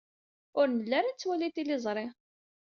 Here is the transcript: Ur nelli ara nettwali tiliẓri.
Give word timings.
Ur 0.59 0.65
nelli 0.69 0.93
ara 0.99 1.09
nettwali 1.09 1.47
tiliẓri. 1.55 2.05